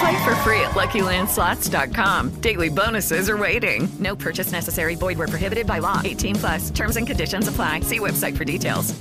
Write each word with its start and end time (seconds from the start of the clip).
Play 0.00 0.24
for 0.24 0.34
free 0.36 0.60
at 0.60 0.72
LuckyLandSlots.com. 0.72 2.40
Daily 2.40 2.68
bonuses 2.68 3.30
are 3.30 3.36
waiting. 3.36 3.88
No 3.98 4.16
purchase 4.16 4.52
necessary. 4.52 4.94
Void 4.96 5.18
where 5.18 5.28
prohibited 5.28 5.66
by 5.66 5.78
law. 5.78 6.00
18 6.04 6.34
plus. 6.36 6.70
Terms 6.70 6.96
and 6.96 7.06
conditions 7.06 7.48
apply. 7.48 7.80
See 7.80 7.98
website 7.98 8.36
for 8.36 8.44
details. 8.44 8.94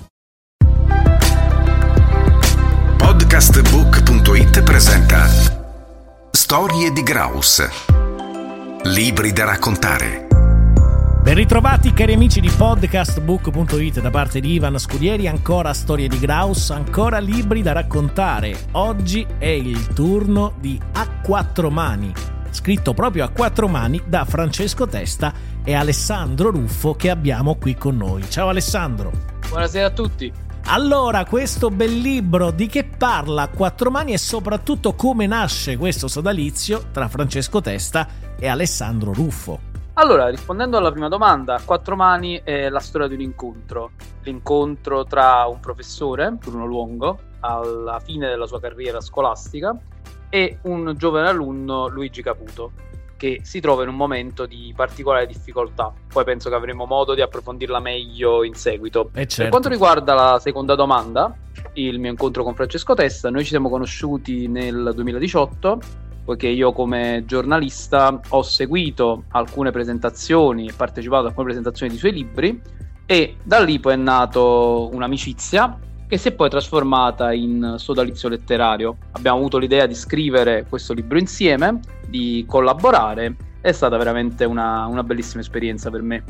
Podcastbook.it 2.98 4.64
presenta 4.64 5.28
Storie 6.32 6.92
di 6.92 7.04
Graus. 7.04 7.62
Libri 8.84 9.32
da 9.34 9.46
raccontare. 9.46 10.25
Ritrovati 11.36 11.92
cari 11.92 12.14
amici 12.14 12.40
di 12.40 12.50
podcastbook.it 12.50 14.00
da 14.00 14.10
parte 14.10 14.40
di 14.40 14.54
Ivan 14.54 14.78
Scudieri, 14.78 15.28
ancora 15.28 15.74
storie 15.74 16.08
di 16.08 16.18
Graus, 16.18 16.70
ancora 16.70 17.20
libri 17.20 17.62
da 17.62 17.74
raccontare. 17.74 18.56
Oggi 18.72 19.28
è 19.38 19.48
il 19.48 19.88
turno 19.88 20.54
di 20.62 20.80
A 20.94 21.20
quattro 21.22 21.70
mani, 21.70 22.14
scritto 22.52 22.94
proprio 22.94 23.26
a 23.26 23.32
quattro 23.32 23.68
mani 23.68 24.02
da 24.08 24.24
Francesco 24.24 24.88
Testa 24.88 25.34
e 25.62 25.74
Alessandro 25.74 26.52
Ruffo 26.52 26.94
che 26.94 27.10
abbiamo 27.10 27.56
qui 27.56 27.76
con 27.76 27.98
noi. 27.98 28.24
Ciao 28.30 28.48
Alessandro. 28.48 29.12
Buonasera 29.50 29.88
a 29.88 29.92
tutti. 29.92 30.32
Allora, 30.68 31.26
questo 31.26 31.70
bel 31.70 31.98
libro 31.98 32.52
di 32.52 32.68
che 32.68 32.86
parla 32.86 33.42
a 33.42 33.50
quattro 33.50 33.92
mani 33.92 34.14
e 34.14 34.18
soprattutto 34.18 34.94
come 34.96 35.28
nasce 35.28 35.76
questo 35.76 36.08
sodalizio 36.08 36.86
tra 36.94 37.10
Francesco 37.10 37.60
Testa 37.60 38.08
e 38.40 38.48
Alessandro 38.48 39.12
Ruffo? 39.12 39.65
Allora, 39.98 40.28
rispondendo 40.28 40.76
alla 40.76 40.92
prima 40.92 41.08
domanda, 41.08 41.56
a 41.56 41.62
quattro 41.64 41.96
mani 41.96 42.42
è 42.44 42.68
la 42.68 42.82
storia 42.82 43.08
di 43.08 43.14
un 43.14 43.22
incontro. 43.22 43.92
L'incontro 44.24 45.06
tra 45.06 45.46
un 45.46 45.62
professore, 45.62 46.32
Bruno 46.32 46.66
Luongo, 46.66 47.20
alla 47.40 48.02
fine 48.02 48.28
della 48.28 48.46
sua 48.46 48.60
carriera 48.60 49.00
scolastica, 49.00 49.74
e 50.30 50.58
un 50.64 50.96
giovane 50.98 51.30
alunno, 51.30 51.88
Luigi 51.88 52.22
Caputo, 52.22 52.74
che 53.16 53.40
si 53.44 53.62
trova 53.62 53.84
in 53.84 53.90
un 53.90 53.96
momento 53.96 54.46
di 54.46 54.74
particolare 54.76 55.28
difficoltà. 55.28 55.94
Poi 56.12 56.26
penso 56.26 56.50
che 56.50 56.56
avremo 56.56 56.86
modo 56.86 57.14
di 57.14 57.22
approfondirla 57.22 57.80
meglio 57.80 58.44
in 58.44 58.54
seguito. 58.54 59.12
Eh 59.14 59.28
certo. 59.28 59.44
Per 59.44 59.50
quanto 59.50 59.70
riguarda 59.70 60.14
la 60.14 60.40
seconda 60.40 60.76
domanda, 60.76 61.34
il 61.76 62.00
mio 62.00 62.10
incontro 62.10 62.44
con 62.44 62.54
Francesco 62.54 62.96
Testa, 62.96 63.30
noi 63.30 63.44
ci 63.44 63.52
siamo 63.52 63.70
conosciuti 63.70 64.50
nel 64.50 64.92
2018 64.94 65.80
poiché 66.26 66.48
io 66.48 66.74
come 66.74 67.24
giornalista 67.26 68.20
ho 68.30 68.42
seguito 68.42 69.26
alcune 69.30 69.72
presentazioni, 69.72 70.72
partecipato 70.76 71.26
a 71.26 71.28
alcune 71.30 71.46
presentazioni 71.46 71.92
di 71.92 71.98
suoi 71.98 72.12
libri 72.12 72.60
e 73.06 73.36
da 73.44 73.60
lì 73.60 73.80
poi 73.80 73.94
è 73.94 73.98
nato 73.98 74.90
un'amicizia 74.92 75.78
che 76.08 76.18
si 76.18 76.30
è 76.30 76.32
poi 76.34 76.50
trasformata 76.50 77.32
in 77.32 77.76
sodalizio 77.78 78.30
letterario. 78.30 78.98
Abbiamo 79.12 79.38
avuto 79.38 79.58
l'idea 79.58 79.86
di 79.86 79.96
scrivere 79.96 80.66
questo 80.68 80.94
libro 80.94 81.18
insieme, 81.18 81.80
di 82.08 82.44
collaborare, 82.48 83.36
è 83.62 83.72
stata 83.72 83.98
veramente 83.98 84.46
una, 84.46 84.86
una 84.86 85.04
bellissima 85.04 85.42
esperienza 85.42 85.90
per 85.90 86.02
me. 86.02 86.24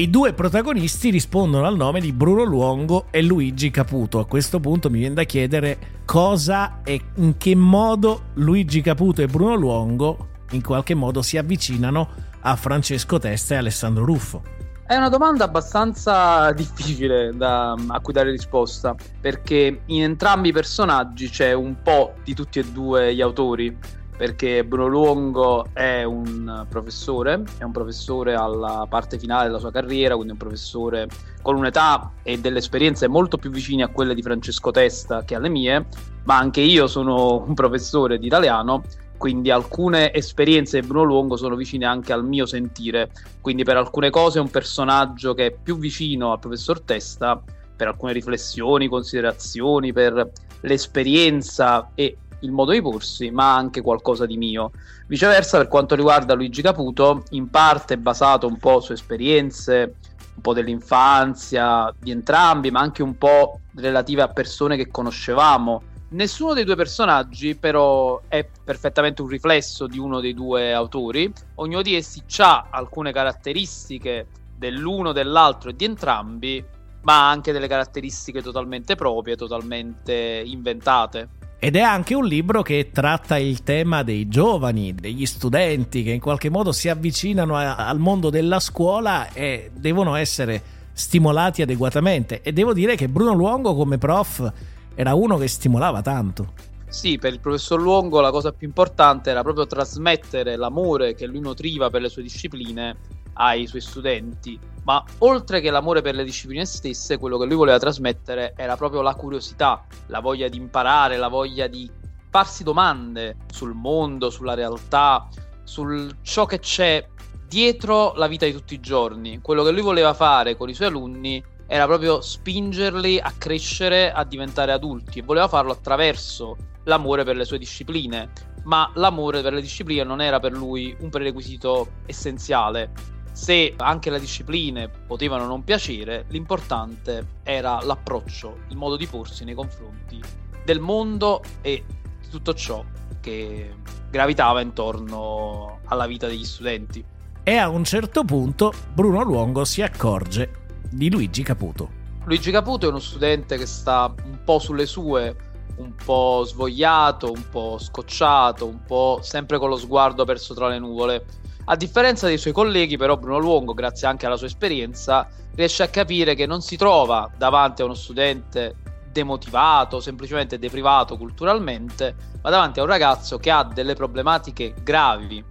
I 0.00 0.08
due 0.08 0.32
protagonisti 0.32 1.10
rispondono 1.10 1.66
al 1.66 1.76
nome 1.76 2.00
di 2.00 2.14
Bruno 2.14 2.42
Luongo 2.42 3.08
e 3.10 3.20
Luigi 3.20 3.70
Caputo. 3.70 4.18
A 4.18 4.24
questo 4.24 4.58
punto 4.58 4.88
mi 4.88 4.98
viene 4.98 5.14
da 5.14 5.24
chiedere 5.24 6.00
cosa 6.06 6.80
e 6.82 7.02
in 7.16 7.36
che 7.36 7.54
modo 7.54 8.28
Luigi 8.36 8.80
Caputo 8.80 9.20
e 9.20 9.26
Bruno 9.26 9.56
Luongo 9.56 10.28
in 10.52 10.62
qualche 10.62 10.94
modo 10.94 11.20
si 11.20 11.36
avvicinano 11.36 12.08
a 12.40 12.56
Francesco 12.56 13.18
Testa 13.18 13.52
e 13.52 13.58
Alessandro 13.58 14.06
Ruffo. 14.06 14.42
È 14.86 14.96
una 14.96 15.10
domanda 15.10 15.44
abbastanza 15.44 16.50
difficile 16.52 17.36
da, 17.36 17.72
a 17.72 18.00
cui 18.00 18.14
dare 18.14 18.30
risposta, 18.30 18.96
perché 19.20 19.82
in 19.84 20.02
entrambi 20.02 20.48
i 20.48 20.52
personaggi 20.52 21.28
c'è 21.28 21.52
un 21.52 21.76
po' 21.82 22.14
di 22.24 22.32
tutti 22.32 22.58
e 22.58 22.64
due 22.64 23.14
gli 23.14 23.20
autori 23.20 23.76
perché 24.20 24.66
Bruno 24.66 24.86
Luongo 24.86 25.68
è 25.72 26.02
un 26.02 26.66
professore, 26.68 27.42
è 27.56 27.62
un 27.62 27.72
professore 27.72 28.34
alla 28.34 28.84
parte 28.86 29.18
finale 29.18 29.46
della 29.46 29.58
sua 29.58 29.70
carriera, 29.70 30.14
quindi 30.14 30.32
un 30.32 30.38
professore 30.38 31.08
con 31.40 31.56
un'età 31.56 32.12
e 32.22 32.38
delle 32.38 32.58
esperienze 32.58 33.08
molto 33.08 33.38
più 33.38 33.48
vicine 33.48 33.82
a 33.82 33.88
quelle 33.88 34.14
di 34.14 34.20
Francesco 34.20 34.72
Testa 34.72 35.24
che 35.24 35.36
alle 35.36 35.48
mie, 35.48 35.86
ma 36.24 36.36
anche 36.36 36.60
io 36.60 36.86
sono 36.86 37.42
un 37.46 37.54
professore 37.54 38.18
di 38.18 38.26
italiano, 38.26 38.82
quindi 39.16 39.50
alcune 39.50 40.12
esperienze 40.12 40.78
di 40.82 40.86
Bruno 40.86 41.04
Luongo 41.04 41.36
sono 41.38 41.56
vicine 41.56 41.86
anche 41.86 42.12
al 42.12 42.22
mio 42.22 42.44
sentire, 42.44 43.12
quindi 43.40 43.64
per 43.64 43.78
alcune 43.78 44.10
cose 44.10 44.38
è 44.38 44.42
un 44.42 44.50
personaggio 44.50 45.32
che 45.32 45.46
è 45.46 45.50
più 45.50 45.78
vicino 45.78 46.32
al 46.32 46.40
professor 46.40 46.82
Testa, 46.82 47.42
per 47.74 47.88
alcune 47.88 48.12
riflessioni, 48.12 48.86
considerazioni, 48.86 49.94
per 49.94 50.30
l'esperienza 50.60 51.92
e 51.94 52.18
il 52.40 52.52
modo 52.52 52.72
di 52.72 52.82
porsi, 52.82 53.30
ma 53.30 53.54
anche 53.54 53.80
qualcosa 53.80 54.26
di 54.26 54.36
mio. 54.36 54.70
Viceversa, 55.06 55.58
per 55.58 55.68
quanto 55.68 55.94
riguarda 55.94 56.34
Luigi 56.34 56.62
Caputo, 56.62 57.24
in 57.30 57.48
parte 57.50 57.98
basato 57.98 58.46
un 58.46 58.58
po' 58.58 58.80
su 58.80 58.92
esperienze, 58.92 59.94
un 60.34 60.42
po' 60.42 60.52
dell'infanzia 60.52 61.92
di 61.98 62.10
entrambi, 62.10 62.70
ma 62.70 62.80
anche 62.80 63.02
un 63.02 63.16
po' 63.18 63.60
relative 63.74 64.22
a 64.22 64.28
persone 64.28 64.76
che 64.76 64.90
conoscevamo. 64.90 65.82
Nessuno 66.10 66.54
dei 66.54 66.64
due 66.64 66.76
personaggi, 66.76 67.54
però, 67.54 68.20
è 68.26 68.44
perfettamente 68.64 69.22
un 69.22 69.28
riflesso 69.28 69.86
di 69.86 69.98
uno 69.98 70.20
dei 70.20 70.34
due 70.34 70.72
autori. 70.72 71.32
Ognuno 71.56 71.82
di 71.82 71.94
essi 71.94 72.22
ha 72.38 72.66
alcune 72.70 73.12
caratteristiche 73.12 74.26
dell'uno, 74.56 75.12
dell'altro 75.12 75.70
e 75.70 75.76
di 75.76 75.84
entrambi, 75.84 76.64
ma 77.02 77.30
anche 77.30 77.52
delle 77.52 77.68
caratteristiche 77.68 78.42
totalmente 78.42 78.94
proprie, 78.94 79.36
totalmente 79.36 80.42
inventate. 80.44 81.28
Ed 81.62 81.76
è 81.76 81.80
anche 81.80 82.14
un 82.14 82.24
libro 82.24 82.62
che 82.62 82.88
tratta 82.90 83.36
il 83.36 83.62
tema 83.62 84.02
dei 84.02 84.28
giovani, 84.28 84.94
degli 84.94 85.26
studenti 85.26 86.02
che 86.02 86.12
in 86.12 86.18
qualche 86.18 86.48
modo 86.48 86.72
si 86.72 86.88
avvicinano 86.88 87.54
a, 87.54 87.76
al 87.76 87.98
mondo 87.98 88.30
della 88.30 88.58
scuola 88.60 89.30
e 89.34 89.70
devono 89.74 90.14
essere 90.14 90.62
stimolati 90.94 91.60
adeguatamente. 91.60 92.40
E 92.40 92.54
devo 92.54 92.72
dire 92.72 92.96
che 92.96 93.08
Bruno 93.08 93.34
Luongo 93.34 93.74
come 93.74 93.98
prof 93.98 94.50
era 94.94 95.12
uno 95.12 95.36
che 95.36 95.48
stimolava 95.48 96.00
tanto. 96.00 96.54
Sì, 96.88 97.18
per 97.18 97.34
il 97.34 97.40
professor 97.40 97.78
Luongo 97.78 98.22
la 98.22 98.30
cosa 98.30 98.52
più 98.52 98.66
importante 98.66 99.28
era 99.28 99.42
proprio 99.42 99.66
trasmettere 99.66 100.56
l'amore 100.56 101.14
che 101.14 101.26
lui 101.26 101.40
nutriva 101.40 101.90
per 101.90 102.00
le 102.00 102.08
sue 102.08 102.22
discipline 102.22 102.96
ai 103.34 103.66
suoi 103.66 103.82
studenti 103.82 104.58
ma 104.84 105.02
oltre 105.18 105.60
che 105.60 105.70
l'amore 105.70 106.02
per 106.02 106.14
le 106.14 106.24
discipline 106.24 106.64
stesse, 106.64 107.18
quello 107.18 107.38
che 107.38 107.46
lui 107.46 107.56
voleva 107.56 107.78
trasmettere 107.78 108.54
era 108.56 108.76
proprio 108.76 109.02
la 109.02 109.14
curiosità, 109.14 109.84
la 110.06 110.20
voglia 110.20 110.48
di 110.48 110.56
imparare, 110.56 111.16
la 111.16 111.28
voglia 111.28 111.66
di 111.66 111.90
farsi 112.30 112.62
domande 112.62 113.36
sul 113.50 113.74
mondo, 113.74 114.30
sulla 114.30 114.54
realtà, 114.54 115.28
su 115.64 116.08
ciò 116.22 116.46
che 116.46 116.60
c'è 116.60 117.06
dietro 117.46 118.14
la 118.14 118.28
vita 118.28 118.46
di 118.46 118.52
tutti 118.52 118.74
i 118.74 118.80
giorni. 118.80 119.40
Quello 119.40 119.64
che 119.64 119.72
lui 119.72 119.82
voleva 119.82 120.14
fare 120.14 120.56
con 120.56 120.68
i 120.68 120.74
suoi 120.74 120.88
alunni 120.88 121.42
era 121.66 121.86
proprio 121.86 122.20
spingerli 122.20 123.18
a 123.20 123.32
crescere, 123.36 124.12
a 124.12 124.24
diventare 124.24 124.72
adulti 124.72 125.18
e 125.18 125.22
voleva 125.22 125.48
farlo 125.48 125.72
attraverso 125.72 126.56
l'amore 126.84 127.24
per 127.24 127.36
le 127.36 127.44
sue 127.44 127.58
discipline, 127.58 128.32
ma 128.64 128.90
l'amore 128.94 129.42
per 129.42 129.52
le 129.52 129.60
discipline 129.60 130.04
non 130.04 130.20
era 130.20 130.40
per 130.40 130.52
lui 130.52 130.96
un 131.00 131.10
prerequisito 131.10 131.88
essenziale 132.06 133.18
se 133.40 133.72
anche 133.78 134.10
le 134.10 134.20
discipline 134.20 134.90
potevano 135.06 135.46
non 135.46 135.64
piacere, 135.64 136.26
l'importante 136.28 137.38
era 137.42 137.80
l'approccio, 137.82 138.64
il 138.68 138.76
modo 138.76 138.98
di 138.98 139.06
porsi 139.06 139.44
nei 139.44 139.54
confronti 139.54 140.20
del 140.62 140.78
mondo 140.78 141.40
e 141.62 141.82
di 142.20 142.28
tutto 142.28 142.52
ciò 142.52 142.84
che 143.18 143.76
gravitava 144.10 144.60
intorno 144.60 145.78
alla 145.86 146.06
vita 146.06 146.26
degli 146.26 146.44
studenti. 146.44 147.02
E 147.42 147.56
a 147.56 147.70
un 147.70 147.82
certo 147.82 148.24
punto 148.24 148.74
Bruno 148.92 149.22
Luongo 149.22 149.64
si 149.64 149.80
accorge 149.80 150.66
di 150.90 151.10
Luigi 151.10 151.42
Caputo. 151.42 151.88
Luigi 152.24 152.50
Caputo 152.50 152.84
è 152.84 152.88
uno 152.90 152.98
studente 152.98 153.56
che 153.56 153.64
sta 153.64 154.14
un 154.22 154.40
po' 154.44 154.58
sulle 154.58 154.84
sue, 154.84 155.34
un 155.76 155.94
po' 155.94 156.44
svogliato, 156.44 157.32
un 157.32 157.48
po' 157.50 157.78
scocciato, 157.78 158.66
un 158.66 158.82
po' 158.84 159.20
sempre 159.22 159.56
con 159.56 159.70
lo 159.70 159.78
sguardo 159.78 160.26
perso 160.26 160.52
tra 160.52 160.68
le 160.68 160.78
nuvole. 160.78 161.24
A 161.64 161.76
differenza 161.76 162.26
dei 162.26 162.38
suoi 162.38 162.52
colleghi, 162.52 162.96
però, 162.96 163.16
Bruno 163.16 163.38
Luongo, 163.38 163.74
grazie 163.74 164.08
anche 164.08 164.26
alla 164.26 164.36
sua 164.36 164.46
esperienza, 164.46 165.28
riesce 165.54 165.82
a 165.82 165.88
capire 165.88 166.34
che 166.34 166.46
non 166.46 166.62
si 166.62 166.76
trova 166.76 167.30
davanti 167.36 167.82
a 167.82 167.84
uno 167.84 167.94
studente 167.94 168.76
demotivato, 169.12 170.00
semplicemente 170.00 170.58
deprivato 170.58 171.16
culturalmente, 171.16 172.14
ma 172.42 172.50
davanti 172.50 172.80
a 172.80 172.82
un 172.82 172.88
ragazzo 172.88 173.38
che 173.38 173.50
ha 173.50 173.64
delle 173.64 173.94
problematiche 173.94 174.74
gravi, 174.82 175.44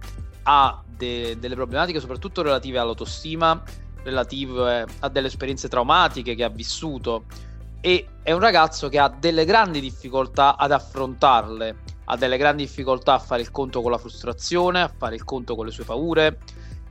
ha 0.44 0.82
de- 0.86 1.38
delle 1.38 1.54
problematiche 1.54 2.00
soprattutto 2.00 2.42
relative 2.42 2.78
all'autostima, 2.78 3.62
relative 4.02 4.86
a 5.00 5.08
delle 5.08 5.26
esperienze 5.28 5.68
traumatiche 5.68 6.34
che 6.34 6.44
ha 6.44 6.48
vissuto. 6.48 7.24
E 7.80 8.06
è 8.22 8.32
un 8.32 8.40
ragazzo 8.40 8.88
che 8.88 8.98
ha 8.98 9.08
delle 9.08 9.44
grandi 9.44 9.80
difficoltà 9.80 10.56
ad 10.56 10.72
affrontarle, 10.72 11.76
ha 12.10 12.16
delle 12.16 12.36
grandi 12.36 12.64
difficoltà 12.64 13.14
a 13.14 13.18
fare 13.20 13.40
il 13.40 13.52
conto 13.52 13.80
con 13.82 13.92
la 13.92 13.98
frustrazione, 13.98 14.82
a 14.82 14.92
fare 14.94 15.14
il 15.14 15.22
conto 15.22 15.54
con 15.54 15.64
le 15.64 15.70
sue 15.70 15.84
paure 15.84 16.38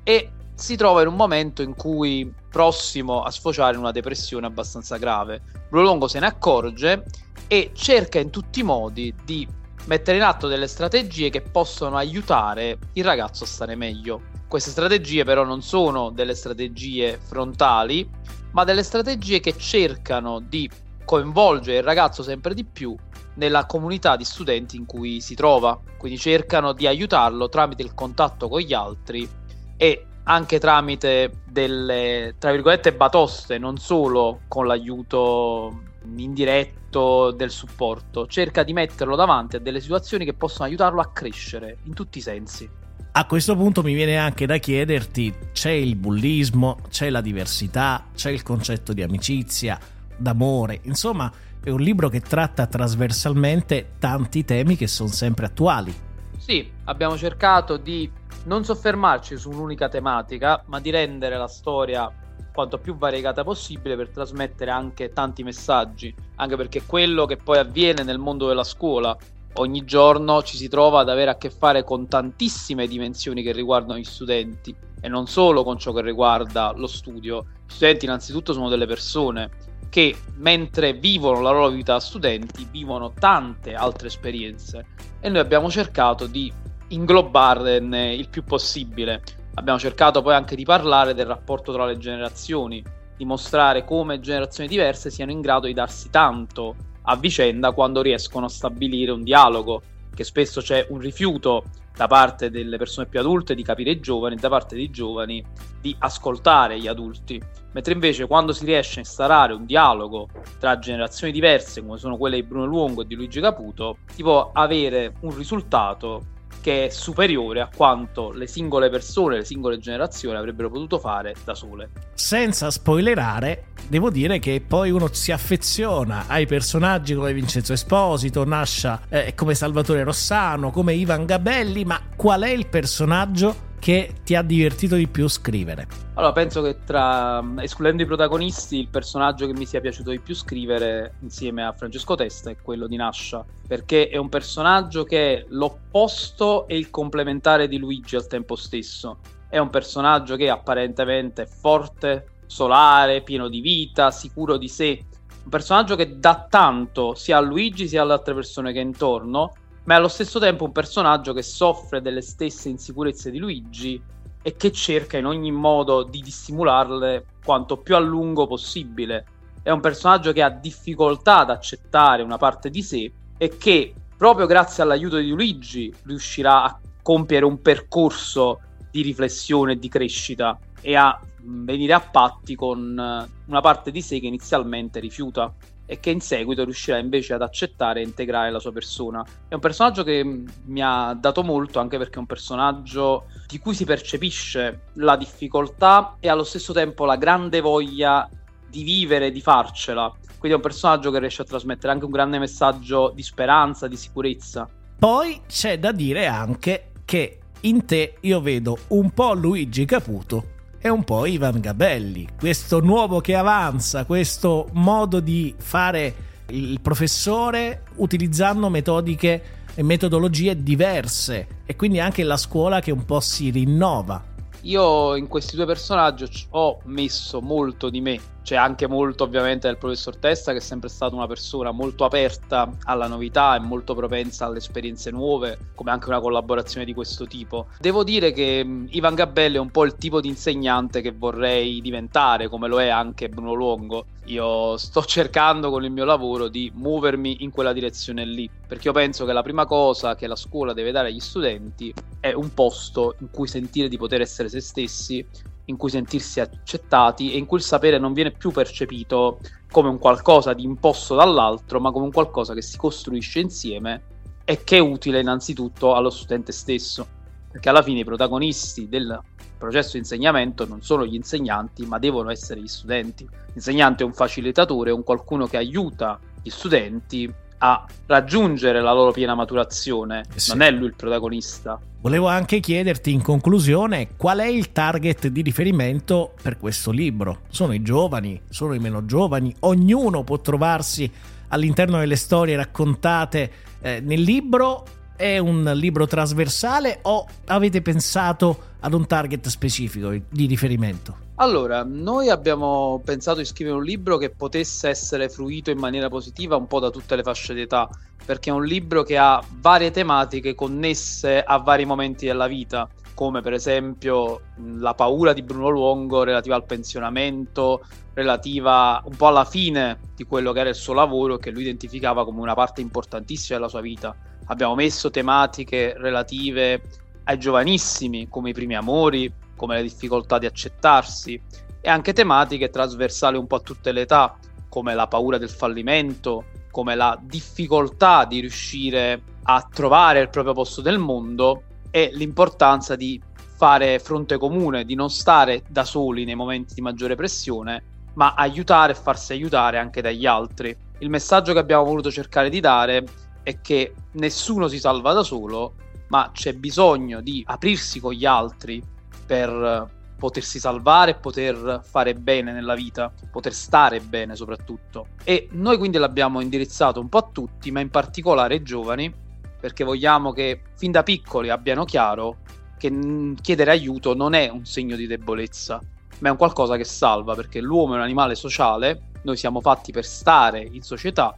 e 0.04 0.32
si 0.56 0.78
trova 0.78 1.02
in 1.02 1.08
un 1.08 1.16
momento 1.16 1.62
in 1.62 1.76
cui 1.76 2.34
prossimo 2.50 3.24
a 3.24 3.30
sfociare 3.30 3.74
in 3.74 3.80
una 3.80 3.92
depressione 3.92 4.48
abbastanza 4.48 4.98
grave. 4.98 5.42
Bruno 5.70 5.86
Longo 5.86 6.08
se 6.08 6.20
ne 6.20 6.28
accorge 6.28 7.04
e 7.48 7.72
cerca 7.74 8.20
in 8.20 8.30
tutti 8.30 8.62
i 8.62 8.64
modi 8.64 9.14
di 9.26 9.46
mettere 9.86 10.18
in 10.18 10.24
atto 10.24 10.48
delle 10.48 10.68
strategie 10.68 11.30
che 11.30 11.42
possono 11.42 11.98
aiutare 11.98 12.78
il 12.94 13.04
ragazzo 13.04 13.44
a 13.44 13.48
stare 13.48 13.76
meglio. 13.76 14.22
Queste 14.48 14.72
strategie 14.72 15.26
però 15.26 15.44
non 15.44 15.62
sono 15.62 16.12
delle 16.12 16.34
strategie 16.34 17.20
frontali, 17.22 18.10
ma 18.52 18.64
delle 18.64 18.84
strategie 18.84 19.42
che 19.42 19.58
cercano 19.58 20.40
di 20.40 20.70
coinvolgere 21.10 21.78
il 21.78 21.84
ragazzo 21.84 22.22
sempre 22.22 22.54
di 22.54 22.64
più 22.64 22.96
nella 23.38 23.66
comunità 23.66 24.16
di 24.16 24.24
studenti 24.24 24.76
in 24.78 24.86
cui 24.86 25.22
si 25.22 25.34
trova, 25.34 25.80
quindi 25.98 26.20
cercano 26.20 26.72
di 26.72 26.86
aiutarlo 26.86 27.50
tramite 27.50 27.82
il 27.82 27.96
contatto 27.96 28.48
con 28.48 28.60
gli 28.60 28.74
altri 28.74 29.28
e 29.76 30.06
anche 30.26 30.60
tramite 30.60 31.42
delle, 31.50 32.36
tra 32.38 32.52
virgolette, 32.52 32.94
batoste, 32.94 33.58
non 33.58 33.78
solo 33.78 34.42
con 34.48 34.68
l'aiuto 34.68 35.82
indiretto 36.16 37.32
del 37.32 37.50
supporto, 37.50 38.28
cerca 38.28 38.62
di 38.62 38.74
metterlo 38.74 39.16
davanti 39.16 39.56
a 39.56 39.60
delle 39.60 39.82
situazioni 39.82 40.26
che 40.26 40.36
possono 40.36 40.66
aiutarlo 40.66 41.02
a 41.02 41.12
crescere 41.12 41.78
in 41.86 41.96
tutti 41.96 42.20
i 42.20 42.22
sensi. 42.22 42.70
A 43.14 43.26
questo 43.26 43.56
punto 43.56 43.82
mi 43.82 43.96
viene 43.96 44.16
anche 44.20 44.46
da 44.46 44.58
chiederti, 44.58 45.34
c'è 45.54 45.72
il 45.72 45.96
bullismo, 45.96 46.78
c'è 46.90 47.10
la 47.10 47.22
diversità, 47.22 48.06
c'è 48.14 48.30
il 48.30 48.44
concetto 48.44 48.94
di 48.94 49.02
amicizia, 49.02 49.80
d'amore, 50.20 50.82
insomma 50.84 51.32
è 51.62 51.70
un 51.70 51.82
libro 51.82 52.10
che 52.10 52.22
tratta 52.22 52.68
trasversalmente 52.68 53.94
tanti 54.00 54.46
temi 54.46 54.76
che 54.76 54.88
sono 54.88 55.10
sempre 55.10 55.48
attuali. 55.48 55.94
Sì, 56.38 56.70
abbiamo 56.86 57.18
cercato 57.18 57.78
di 57.78 58.10
non 58.46 58.64
soffermarci 58.64 59.38
su 59.38 59.50
un'unica 59.50 59.90
tematica, 59.90 60.64
ma 60.68 60.80
di 60.80 60.90
rendere 60.90 61.38
la 61.38 61.48
storia 61.48 62.12
quanto 62.54 62.78
più 62.78 62.98
variegata 62.98 63.44
possibile 63.44 63.96
per 63.96 64.10
trasmettere 64.10 64.72
anche 64.72 65.12
tanti 65.14 65.44
messaggi, 65.44 66.14
anche 66.36 66.56
perché 66.56 66.84
quello 66.86 67.26
che 67.26 67.38
poi 67.38 67.58
avviene 67.58 68.04
nel 68.04 68.18
mondo 68.18 68.48
della 68.48 68.64
scuola 68.64 69.16
ogni 69.56 69.84
giorno 69.84 70.42
ci 70.44 70.58
si 70.58 70.68
trova 70.68 71.02
ad 71.02 71.10
avere 71.10 71.32
a 71.32 71.38
che 71.38 71.50
fare 71.50 71.84
con 71.84 72.08
tantissime 72.08 72.88
dimensioni 72.88 73.44
che 73.44 73.52
riguardano 73.52 74.00
gli 74.00 74.04
studenti 74.04 74.76
e 75.02 75.08
non 75.08 75.28
solo 75.28 75.64
con 75.64 75.78
ciò 75.78 75.92
che 75.92 76.02
riguarda 76.02 76.74
lo 76.76 76.88
studio. 76.88 77.46
Gli 77.66 77.72
studenti 77.72 78.06
innanzitutto 78.06 78.54
sono 78.54 78.70
delle 78.70 78.86
persone 78.86 79.50
che 79.90 80.16
mentre 80.36 80.94
vivono 80.94 81.42
la 81.42 81.52
loro 81.52 81.70
vita 81.70 81.94
da 81.94 82.00
studenti 82.00 82.68
vivono 82.70 83.12
tante 83.12 83.74
altre 83.74 84.08
esperienze 84.08 84.86
e 85.20 85.30
noi 85.30 85.40
abbiamo 85.40 85.70
cercato 85.70 86.28
di 86.28 86.52
inglobarne 86.90 88.14
il 88.14 88.30
più 88.30 88.44
possibile. 88.44 89.22
Abbiamo 89.56 89.80
cercato 89.80 90.22
poi 90.22 90.36
anche 90.36 90.56
di 90.56 90.64
parlare 90.64 91.14
del 91.14 91.26
rapporto 91.26 91.74
tra 91.74 91.86
le 91.86 91.98
generazioni, 91.98 92.84
di 93.18 93.26
mostrare 93.26 93.84
come 93.84 94.20
generazioni 94.20 94.70
diverse 94.70 95.10
siano 95.10 95.32
in 95.32 95.42
grado 95.42 95.68
di 95.68 95.74
darsi 95.74 96.10
tanto 96.10 96.76
a 97.04 97.16
vicenda 97.16 97.72
quando 97.72 98.02
riescono 98.02 98.46
a 98.46 98.50
stabilire 98.50 99.12
un 99.12 99.24
dialogo, 99.24 99.82
che 100.14 100.24
spesso 100.24 100.62
c'è 100.62 100.86
un 100.90 101.00
rifiuto 101.00 101.64
da 102.00 102.08
parte 102.08 102.50
delle 102.50 102.78
persone 102.78 103.08
più 103.08 103.20
adulte 103.20 103.54
di 103.54 103.62
capire 103.62 103.92
i 103.92 104.00
giovani 104.00 104.38
da 104.38 104.48
parte 104.48 104.74
dei 104.74 104.90
giovani 104.90 105.44
di 105.82 105.94
ascoltare 106.00 106.80
gli 106.80 106.88
adulti. 106.88 107.42
Mentre 107.74 107.92
invece 107.92 108.26
quando 108.26 108.54
si 108.54 108.64
riesce 108.64 109.00
a 109.00 109.02
instaurare 109.02 109.52
un 109.52 109.66
dialogo 109.66 110.30
tra 110.60 110.80
generazioni 110.80 111.34
diverse, 111.34 111.82
come 111.82 111.98
sono 111.98 112.16
quelle 112.16 112.38
di 112.38 112.44
Bruno 112.44 112.64
Luongo 112.64 113.02
e 113.02 113.06
di 113.06 113.16
Luigi 113.16 113.42
Caputo, 113.42 113.98
si 114.06 114.24
può 114.24 114.52
avere 114.54 115.16
un 115.24 115.36
risultato 115.36 116.28
che 116.62 116.86
è 116.86 116.90
superiore 116.90 117.62
a 117.62 117.70
quanto 117.74 118.32
le 118.32 118.48
singole 118.48 118.90
persone, 118.90 119.38
le 119.38 119.46
singole 119.46 119.78
generazioni 119.78 120.38
avrebbero 120.38 120.70
potuto 120.70 121.00
fare 121.00 121.36
da 121.44 121.56
sole. 121.56 121.90
Senza 122.14 122.70
spoilerare, 122.70 123.68
devo 123.88 124.10
dire 124.10 124.40
che 124.40 124.62
poi 124.66 124.92
uno 124.92 125.08
si 125.12 125.32
affeziona 125.32 126.26
ai 126.28 126.46
personaggi 126.46 127.14
come 127.14 127.34
Vincenzo 127.34 127.74
Esposito, 127.74 128.44
Nascia 128.44 129.02
eh, 129.10 129.34
come 129.36 129.56
Salvatore 129.56 130.04
Rossano, 130.04 130.72
come 130.72 130.94
Ivan 130.94 131.26
Gabelli, 131.26 131.86
ma 131.86 132.02
qual 132.16 132.42
è 132.42 132.50
il 132.50 132.68
personaggio 132.68 133.68
che 133.80 134.16
ti 134.24 134.36
ha 134.36 134.42
divertito 134.42 134.96
di 134.96 135.08
più 135.08 135.28
scrivere? 135.28 135.88
Allora, 136.16 136.34
penso 136.34 136.62
che 136.62 136.84
tra 136.86 137.44
escludendo 137.60 138.04
i 138.04 138.06
protagonisti, 138.06 138.78
il 138.78 138.90
personaggio 138.90 139.48
che 139.48 139.54
mi 139.54 139.66
sia 139.66 139.80
piaciuto 139.80 140.12
di 140.12 140.20
più 140.20 140.36
scrivere 140.36 141.16
insieme 141.22 141.64
a 141.64 141.72
Francesco 141.72 142.16
Testa 142.16 142.50
è 142.50 142.58
quello 142.62 142.88
di 142.88 142.98
Nascia, 142.98 143.44
perché 143.68 144.10
è 144.10 144.18
un 144.18 144.30
personaggio 144.30 145.06
che 145.06 145.34
è 145.34 145.46
l'opposto 145.50 146.68
e 146.68 146.78
il 146.78 146.90
complementare 146.90 147.68
di 147.68 147.78
Luigi 147.78 148.16
al 148.16 148.28
tempo 148.28 148.56
stesso. 148.56 149.20
È 149.48 149.58
un 149.58 149.70
personaggio 149.70 150.36
che 150.36 150.50
apparentemente 150.50 151.44
è 151.44 151.48
forte, 151.48 152.28
solare, 152.46 153.22
pieno 153.22 153.48
di 153.48 153.62
vita, 153.62 154.12
sicuro 154.12 154.58
di 154.58 154.68
sé. 154.68 155.04
Un 155.44 155.50
personaggio 155.50 155.96
che 155.96 156.20
dà 156.20 156.46
tanto 156.50 157.16
sia 157.16 157.38
a 157.38 157.42
Luigi 157.42 157.88
sia 157.88 158.02
alle 158.02 158.14
altre 158.14 158.34
persone 158.34 158.74
che 158.74 158.80
è 158.80 158.84
intorno, 158.84 159.54
ma 159.90 159.96
è 159.96 159.98
allo 159.98 160.08
stesso 160.08 160.38
tempo 160.38 160.66
un 160.66 160.72
personaggio 160.72 161.34
che 161.34 161.42
soffre 161.42 162.00
delle 162.00 162.22
stesse 162.22 162.70
insicurezze 162.70 163.32
di 163.32 163.40
Luigi 163.40 164.00
e 164.40 164.56
che 164.56 164.72
cerca 164.72 165.18
in 165.18 165.26
ogni 165.26 165.52
modo 165.52 166.04
di 166.04 166.22
dissimularle 166.22 167.26
quanto 167.44 167.78
più 167.78 167.96
a 167.96 168.00
lungo 168.00 168.46
possibile. 168.46 169.26
È 169.64 169.72
un 169.72 169.80
personaggio 169.80 170.32
che 170.32 170.44
ha 170.44 170.52
difficoltà 170.52 171.40
ad 171.40 171.50
accettare 171.50 172.22
una 172.22 172.38
parte 172.38 172.70
di 172.70 172.84
sé 172.84 173.12
e 173.36 173.58
che 173.58 173.92
proprio 174.16 174.46
grazie 174.46 174.84
all'aiuto 174.84 175.18
di 175.18 175.30
Luigi 175.30 175.92
riuscirà 176.04 176.66
a 176.66 176.80
compiere 177.02 177.46
un 177.46 177.60
percorso 177.60 178.60
di 178.92 179.02
riflessione 179.02 179.72
e 179.72 179.80
di 179.80 179.90
crescita 179.90 180.56
e 180.82 180.96
a 180.96 181.20
venire 181.42 181.94
a 181.94 182.00
patti 182.00 182.54
con 182.54 183.28
una 183.46 183.62
parte 183.62 183.90
di 183.90 184.04
sé 184.04 184.20
che 184.20 184.28
inizialmente 184.28 185.00
rifiuta 185.00 185.52
e 185.92 186.00
che 186.00 186.12
in 186.12 186.22
seguito 186.22 186.64
riuscirà 186.64 187.00
invece 187.00 187.34
ad 187.34 187.42
accettare 187.42 188.00
e 188.00 188.04
integrare 188.04 188.52
la 188.52 188.60
sua 188.60 188.72
persona. 188.72 189.26
È 189.48 189.56
un 189.56 189.60
personaggio 189.60 190.04
che 190.04 190.44
mi 190.66 190.82
ha 190.84 191.18
dato 191.20 191.42
molto 191.42 191.80
anche 191.80 191.98
perché 191.98 192.18
è 192.18 192.20
un 192.20 192.28
personaggio 192.28 193.26
di 193.48 193.58
cui 193.58 193.74
si 193.74 193.86
percepisce 193.86 194.82
la 194.94 195.16
difficoltà 195.16 196.18
e 196.20 196.30
allo 196.30 196.44
stesso 196.44 196.74
tempo 196.74 197.06
la 197.06 197.16
grande 197.16 197.60
voglia 197.60 198.30
di 198.70 198.84
vivere, 198.84 199.32
di 199.32 199.42
farcela. 199.42 200.14
Quindi 200.38 200.52
è 200.52 200.62
un 200.62 200.62
personaggio 200.62 201.10
che 201.10 201.18
riesce 201.18 201.42
a 201.42 201.46
trasmettere 201.46 201.92
anche 201.92 202.06
un 202.06 202.12
grande 202.12 202.38
messaggio 202.38 203.12
di 203.16 203.24
speranza, 203.24 203.88
di 203.88 203.98
sicurezza. 203.98 204.70
Poi 205.00 205.42
c'è 205.48 205.80
da 205.80 205.92
dire 205.92 206.28
anche 206.28 206.92
che 207.04 207.40
in 207.62 207.84
te 207.86 208.18
io 208.22 208.42
vedo 208.42 208.78
un 208.90 209.10
po' 209.10 209.34
Luigi 209.34 209.86
Caputo 209.86 210.58
è 210.82 210.88
un 210.88 211.04
po' 211.04 211.26
Ivan 211.26 211.60
Gabelli, 211.60 212.26
questo 212.40 212.80
nuovo 212.80 213.20
che 213.20 213.36
avanza, 213.36 214.06
questo 214.06 214.70
modo 214.72 215.20
di 215.20 215.54
fare 215.58 216.28
il 216.52 216.80
professore 216.80 217.84
utilizzando 217.96 218.70
metodiche 218.70 219.58
e 219.76 219.84
metodologie 219.84 220.64
diverse 220.64 221.48
e 221.66 221.76
quindi 221.76 222.00
anche 222.00 222.24
la 222.24 222.38
scuola 222.38 222.80
che 222.80 222.92
un 222.92 223.04
po' 223.04 223.20
si 223.20 223.50
rinnova. 223.50 224.24
Io 224.62 225.16
in 225.18 225.28
questi 225.28 225.58
due 225.58 225.66
personaggi 225.66 226.26
ho 226.52 226.80
messo 226.86 227.42
molto 227.42 227.90
di 227.90 228.00
me 228.00 228.20
c'è 228.50 228.56
anche 228.56 228.88
molto 228.88 229.26
ovviamente 229.26 229.68
del 229.68 229.78
professor 229.78 230.18
Testa 230.18 230.54
che 230.54 230.58
è 230.58 230.62
sempre 230.62 230.90
stata 230.90 231.14
una 231.14 231.28
persona 231.28 231.70
molto 231.70 232.04
aperta 232.04 232.68
alla 232.86 233.06
novità 233.06 233.56
e 233.56 233.60
molto 233.60 233.94
propensa 233.94 234.48
alle 234.48 234.58
esperienze 234.58 235.12
nuove, 235.12 235.60
come 235.76 235.92
anche 235.92 236.10
una 236.10 236.20
collaborazione 236.20 236.84
di 236.84 236.96
questo 236.96 237.28
tipo. 237.28 237.68
Devo 237.78 238.04
dire 238.04 238.32
che 238.32 238.64
mh, 238.64 238.88
Ivan 238.90 239.14
Gabelli 239.14 239.58
è 239.58 239.60
un 239.60 239.70
po' 239.70 239.86
il 239.86 239.94
tipo 239.94 240.20
di 240.20 240.30
insegnante 240.30 241.02
che 241.02 241.12
vorrei 241.12 241.80
diventare, 241.80 242.48
come 242.48 242.68
lo 242.68 242.82
è 242.82 242.88
anche 242.88 243.30
Bruno 243.30 243.54
Luongo. 243.54 244.06
Io 244.26 244.78
sto 244.78 245.04
cercando 245.06 245.70
con 245.70 245.84
il 245.84 245.92
mio 245.92 246.06
lavoro 246.06 246.48
di 246.48 246.72
muovermi 246.74 247.44
in 247.44 247.52
quella 247.52 247.72
direzione 247.72 248.26
lì, 248.26 248.50
perché 248.66 248.88
io 248.88 248.94
penso 248.94 249.26
che 249.26 249.34
la 249.34 249.44
prima 249.44 249.68
cosa 249.68 250.16
che 250.16 250.26
la 250.26 250.36
scuola 250.36 250.74
deve 250.74 250.90
dare 250.90 251.10
agli 251.10 251.20
studenti 251.20 251.94
è 252.20 252.34
un 252.34 252.52
posto 252.56 253.16
in 253.20 253.30
cui 253.30 253.48
sentire 253.48 253.88
di 253.88 253.98
poter 253.98 254.22
essere 254.22 254.50
se 254.50 254.60
stessi, 254.60 255.24
in 255.70 255.78
cui 255.78 255.90
sentirsi 255.90 256.40
accettati 256.40 257.32
e 257.32 257.38
in 257.38 257.46
cui 257.46 257.58
il 257.58 257.64
sapere 257.64 257.98
non 257.98 258.14
viene 258.14 258.32
più 258.32 258.52
percepito 258.52 259.40
come 259.72 259.88
un 259.88 260.00
qualcosa 260.00 260.54
di 260.54 260.64
imposto 260.64 261.16
dall'altro, 261.16 261.80
ma 261.80 261.92
come 261.92 262.06
un 262.06 262.12
qualcosa 262.12 262.54
che 262.54 262.62
si 262.62 262.78
costruisce 262.78 263.40
insieme 263.40 264.02
e 264.44 264.64
che 264.64 264.78
è 264.78 264.80
utile 264.80 265.20
innanzitutto 265.20 265.94
allo 265.94 266.10
studente 266.10 266.52
stesso, 266.52 267.08
perché 267.52 267.70
alla 267.70 267.84
fine 267.84 268.00
i 268.00 268.06
protagonisti 268.06 268.90
del 268.90 269.22
processo 269.58 269.92
di 269.94 270.00
insegnamento 270.00 270.66
non 270.66 270.82
sono 270.82 271.06
gli 271.06 271.14
insegnanti, 271.14 271.86
ma 271.86 272.00
devono 272.00 272.32
essere 272.32 272.62
gli 272.62 272.68
studenti. 272.68 273.30
L'insegnante 273.54 274.04
è 274.04 274.06
un 274.08 274.14
facilitatore, 274.14 274.90
è 274.90 274.94
un 274.94 275.04
qualcuno 275.04 275.46
che 275.46 275.58
aiuta 275.58 276.20
gli 276.42 276.50
studenti 276.50 277.32
a 277.60 277.86
raggiungere 278.06 278.82
la 278.82 278.94
loro 278.94 279.12
piena 279.12 279.36
maturazione, 279.36 280.26
eh 280.34 280.40
sì. 280.40 280.50
non 280.52 280.62
è 280.62 280.72
lui 280.72 280.88
il 280.88 280.96
protagonista. 280.96 281.80
Volevo 282.02 282.28
anche 282.28 282.60
chiederti 282.60 283.12
in 283.12 283.22
conclusione 283.22 284.16
qual 284.16 284.40
è 284.40 284.48
il 284.48 284.72
target 284.72 285.28
di 285.28 285.42
riferimento 285.42 286.34
per 286.42 286.58
questo 286.58 286.92
libro. 286.92 287.42
Sono 287.50 287.74
i 287.74 287.82
giovani, 287.82 288.42
sono 288.50 288.74
i 288.74 288.80
meno 288.80 289.06
giovani, 289.06 289.54
ognuno 289.60 290.24
può 290.24 290.40
trovarsi 290.40 291.12
all'interno 291.50 292.00
delle 292.00 292.16
storie 292.16 292.56
raccontate 292.56 293.52
eh, 293.82 294.00
nel 294.00 294.22
libro. 294.22 294.86
È 295.18 295.38
un 295.38 295.70
libro 295.76 296.08
trasversale 296.08 297.00
o 297.02 297.28
avete 297.48 297.82
pensato 297.82 298.68
ad 298.80 298.94
un 298.94 299.06
target 299.06 299.50
specifico 299.50 300.14
di 300.30 300.46
riferimento? 300.46 301.28
Allora, 301.42 301.86
noi 301.86 302.30
abbiamo 302.30 303.02
pensato 303.06 303.38
di 303.38 303.46
scrivere 303.46 303.78
un 303.78 303.84
libro 303.84 304.18
che 304.18 304.30
potesse 304.30 304.90
essere 304.90 305.30
fruito 305.30 305.72
in 305.72 305.78
maniera 305.78 306.10
positiva 306.10 306.58
un 306.58 306.68
po' 306.68 306.82
da 306.82 306.90
tutte 306.90 307.16
le 307.16 307.24
fasce 307.24 307.54
d'età, 307.54 307.88
perché 308.26 308.50
è 308.50 308.54
un 308.54 308.66
libro 308.66 309.04
che 309.04 309.18
ha 309.18 309.42
varie 309.62 309.90
tematiche 309.90 310.54
connesse 310.54 311.42
a 311.42 311.58
vari 311.60 311.86
momenti 311.86 312.26
della 312.26 312.48
vita, 312.48 312.90
come 313.14 313.40
per 313.40 313.54
esempio 313.54 314.42
la 314.80 314.94
paura 314.94 315.32
di 315.32 315.42
Bruno 315.42 315.70
Luongo 315.70 316.24
relativa 316.24 316.56
al 316.56 316.66
pensionamento, 316.66 317.86
relativa 318.14 319.02
un 319.06 319.16
po' 319.16 319.28
alla 319.28 319.46
fine 319.46 319.98
di 320.18 320.26
quello 320.26 320.52
che 320.52 320.60
era 320.60 320.70
il 320.70 320.76
suo 320.76 320.94
lavoro 320.94 321.38
che 321.38 321.52
lui 321.52 321.62
identificava 321.62 322.26
come 322.26 322.42
una 322.42 322.54
parte 322.54 322.82
importantissima 322.82 323.58
della 323.58 323.70
sua 323.70 323.80
vita. 323.80 324.14
Abbiamo 324.48 324.76
messo 324.76 325.10
tematiche 325.10 325.94
relative 325.96 326.82
ai 327.30 327.38
giovanissimi, 327.38 328.28
come 328.28 328.50
i 328.50 328.54
primi 328.54 328.76
amori, 328.76 329.32
come 329.56 329.76
le 329.76 329.84
difficoltà 329.84 330.40
di 330.40 330.48
accettarsi, 330.48 331.40
e 331.80 331.90
anche 331.90 332.12
tematiche 332.12 332.70
trasversali 332.70 333.38
un 333.38 333.46
po' 333.46 333.58
a 333.58 333.60
tutte 333.60 333.92
le 333.92 334.02
età, 334.02 334.36
come 334.68 334.96
la 334.96 335.08
paura 335.08 335.38
del 335.38 335.50
fallimento, 335.50 336.46
come 336.72 336.96
la 336.96 337.18
difficoltà 337.22 338.26
di 338.26 338.40
riuscire 338.40 339.22
a 339.44 339.68
trovare 339.72 340.22
il 340.22 340.30
proprio 340.30 340.54
posto 340.54 340.82
nel 340.82 340.98
mondo 340.98 341.64
e 341.92 342.10
l'importanza 342.14 342.96
di 342.96 343.22
fare 343.58 344.00
fronte 344.00 344.38
comune, 344.38 344.84
di 344.84 344.96
non 344.96 345.10
stare 345.12 345.64
da 345.68 345.84
soli 345.84 346.26
nei 346.26 346.36
momenti 346.36 346.74
di 346.74 346.82
maggiore 346.82 347.16
pressione, 347.16 347.84
ma 348.16 348.34
aiutare 348.34 348.94
e 348.94 348.96
farsi 348.96 349.34
aiutare 349.34 349.78
anche 349.78 350.02
dagli 350.02 350.26
altri. 350.26 350.76
Il 351.00 351.10
messaggio 351.10 351.54
che 351.54 351.60
abbiamo 351.60 351.84
voluto 351.84 352.10
cercare 352.10 352.50
di 352.50 352.60
dare 352.60 353.04
è 353.44 353.62
che 353.62 353.94
nessuno 354.14 354.68
si 354.68 354.80
salva 354.80 355.14
da 355.14 355.24
solo, 355.24 355.74
ma 356.10 356.30
c'è 356.34 356.54
bisogno 356.54 357.22
di 357.22 357.44
aprirsi 357.46 358.00
con 358.00 358.14
gli 358.14 358.26
altri 358.26 358.82
per 359.26 359.98
potersi 360.20 360.60
salvare 360.60 361.12
e 361.12 361.16
poter 361.16 361.82
fare 361.84 362.14
bene 362.14 362.52
nella 362.52 362.76
vita, 362.76 363.12
poter 363.32 363.54
stare 363.54 364.02
bene 364.02 364.36
soprattutto. 364.36 365.08
E 365.24 365.48
noi 365.54 365.78
quindi 365.78 365.98
l'abbiamo 365.98 366.42
indirizzato 366.42 367.00
un 367.00 367.08
po' 367.08 367.20
a 367.20 367.30
tutti, 367.32 367.72
ma 367.72 367.80
in 367.80 367.90
particolare 367.90 368.56
ai 368.56 368.64
giovani, 368.64 369.12
perché 369.60 369.84
vogliamo 369.84 370.34
che 370.34 370.62
fin 370.76 370.92
da 370.92 371.04
piccoli 371.04 371.50
abbiano 371.50 371.86
chiaro 371.86 372.38
che 372.78 373.36
chiedere 373.42 373.72
aiuto 373.72 374.14
non 374.14 374.34
è 374.34 374.50
un 374.50 374.66
segno 374.66 374.96
di 374.96 375.08
debolezza, 375.08 375.82
ma 376.20 376.28
è 376.28 376.32
un 376.32 376.38
qualcosa 376.38 376.76
che 376.76 376.86
salva, 376.86 377.34
perché 377.34 377.62
l'uomo 377.62 377.94
è 377.94 377.98
un 377.98 378.04
animale 378.04 378.36
sociale, 378.36 379.12
noi 379.24 379.38
siamo 379.38 379.62
fatti 379.62 379.92
per 379.92 380.06
stare 380.06 380.68
in 380.70 380.82
società 380.82 381.36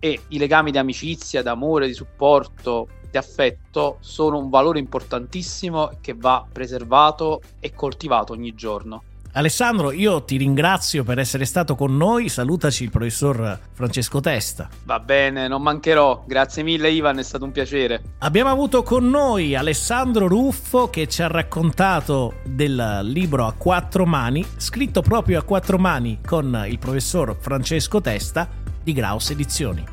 e 0.00 0.20
i 0.28 0.38
legami 0.38 0.70
di 0.70 0.78
amicizia, 0.78 1.42
d'amore, 1.42 1.86
di 1.86 1.94
supporto, 1.94 2.88
di 3.10 3.18
affetto 3.18 3.98
sono 4.00 4.38
un 4.38 4.50
valore 4.50 4.78
importantissimo 4.78 5.92
che 6.00 6.14
va 6.14 6.44
preservato 6.50 7.40
e 7.60 7.72
coltivato 7.74 8.32
ogni 8.32 8.54
giorno. 8.54 9.02
Alessandro, 9.32 9.92
io 9.92 10.24
ti 10.24 10.36
ringrazio 10.36 11.04
per 11.04 11.18
essere 11.18 11.44
stato 11.44 11.76
con 11.76 11.96
noi, 11.96 12.28
salutaci 12.28 12.82
il 12.82 12.90
professor 12.90 13.58
Francesco 13.72 14.20
Testa. 14.20 14.68
Va 14.84 14.98
bene, 14.98 15.46
non 15.46 15.62
mancherò, 15.62 16.24
grazie 16.26 16.62
mille 16.62 16.90
Ivan, 16.90 17.18
è 17.18 17.22
stato 17.22 17.44
un 17.44 17.52
piacere. 17.52 18.02
Abbiamo 18.18 18.50
avuto 18.50 18.82
con 18.82 19.08
noi 19.08 19.54
Alessandro 19.54 20.26
Ruffo 20.26 20.88
che 20.88 21.06
ci 21.06 21.22
ha 21.22 21.28
raccontato 21.28 22.36
del 22.44 23.00
libro 23.02 23.46
a 23.46 23.52
quattro 23.52 24.06
mani, 24.06 24.44
scritto 24.56 25.02
proprio 25.02 25.38
a 25.38 25.42
quattro 25.42 25.78
mani 25.78 26.18
con 26.26 26.64
il 26.66 26.78
professor 26.78 27.36
Francesco 27.38 28.00
Testa 28.00 28.48
di 28.82 28.92
Graus 28.92 29.30
Edizioni. 29.30 29.84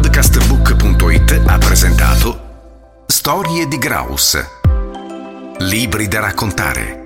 Podcastbook.it 0.00 1.42
ha 1.44 1.58
presentato 1.58 3.04
Storie 3.06 3.68
di 3.68 3.76
Graus. 3.76 4.42
Libri 5.58 6.08
da 6.08 6.20
raccontare 6.20 6.99